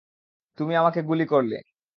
[0.57, 1.57] তুমি আমাকে গুলি করলা।